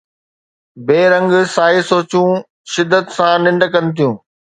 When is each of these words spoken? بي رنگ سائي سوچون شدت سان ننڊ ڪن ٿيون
بي 0.85 0.99
رنگ 1.13 1.31
سائي 1.55 1.81
سوچون 1.89 2.31
شدت 2.71 3.05
سان 3.17 3.35
ننڊ 3.45 3.61
ڪن 3.73 3.85
ٿيون 3.95 4.13